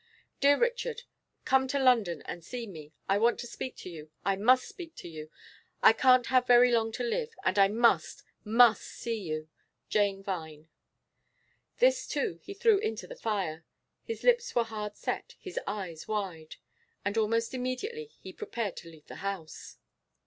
[0.39, 1.03] 'Dear Richard,
[1.45, 2.91] come to London and see me.
[3.07, 5.29] I want to speak to you, I must speak to you.
[5.83, 9.47] I can't have very long to live, and I must, must see you.
[9.89, 10.69] 'JANE VINE.'
[11.77, 13.63] This too he threw into the fire.
[14.03, 16.55] His lips were hard set, his eyes wide.
[17.05, 19.77] And almost immediately he prepared to leave the house.